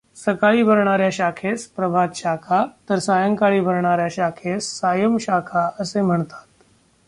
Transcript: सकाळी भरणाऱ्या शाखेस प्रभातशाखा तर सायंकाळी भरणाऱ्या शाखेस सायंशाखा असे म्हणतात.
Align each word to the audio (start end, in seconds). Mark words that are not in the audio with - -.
सकाळी 0.15 0.63
भरणाऱ्या 0.63 1.09
शाखेस 1.11 1.67
प्रभातशाखा 1.67 2.65
तर 2.89 2.99
सायंकाळी 2.99 3.61
भरणाऱ्या 3.61 4.07
शाखेस 4.11 4.79
सायंशाखा 4.79 5.69
असे 5.79 6.01
म्हणतात. 6.01 6.45